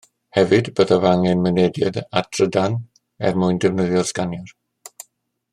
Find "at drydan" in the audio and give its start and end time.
2.21-2.79